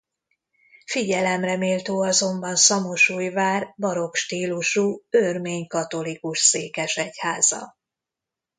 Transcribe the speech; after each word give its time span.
Figyelemre 0.85 1.57
méltó 1.57 2.01
azonban 2.01 2.55
Szamosújvár 2.55 3.73
barokk 3.77 4.13
stílusú 4.15 5.05
örmény-katolikus 5.09 6.39
székesegyháza. 6.39 7.77